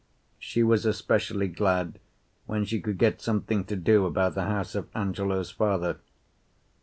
[0.39, 1.99] She was especially glad
[2.47, 5.99] when she could get something to do about the house of Angelo's father.